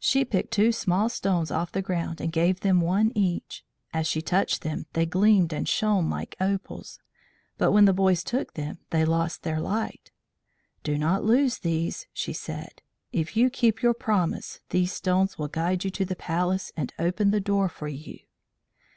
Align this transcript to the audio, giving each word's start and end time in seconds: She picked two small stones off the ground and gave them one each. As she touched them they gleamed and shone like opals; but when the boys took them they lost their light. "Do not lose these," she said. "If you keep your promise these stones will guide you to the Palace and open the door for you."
She 0.00 0.24
picked 0.24 0.50
two 0.50 0.72
small 0.72 1.08
stones 1.08 1.52
off 1.52 1.70
the 1.70 1.80
ground 1.80 2.20
and 2.20 2.32
gave 2.32 2.58
them 2.58 2.80
one 2.80 3.12
each. 3.14 3.64
As 3.94 4.08
she 4.08 4.20
touched 4.20 4.62
them 4.62 4.86
they 4.94 5.06
gleamed 5.06 5.52
and 5.52 5.68
shone 5.68 6.10
like 6.10 6.34
opals; 6.40 6.98
but 7.56 7.70
when 7.70 7.84
the 7.84 7.92
boys 7.92 8.24
took 8.24 8.54
them 8.54 8.78
they 8.90 9.04
lost 9.04 9.44
their 9.44 9.60
light. 9.60 10.10
"Do 10.82 10.98
not 10.98 11.22
lose 11.22 11.58
these," 11.58 12.08
she 12.12 12.32
said. 12.32 12.82
"If 13.12 13.36
you 13.36 13.48
keep 13.48 13.80
your 13.80 13.94
promise 13.94 14.58
these 14.70 14.92
stones 14.92 15.38
will 15.38 15.46
guide 15.46 15.84
you 15.84 15.90
to 15.92 16.04
the 16.04 16.16
Palace 16.16 16.72
and 16.76 16.92
open 16.98 17.30
the 17.30 17.38
door 17.38 17.68
for 17.68 17.86
you." 17.86 18.18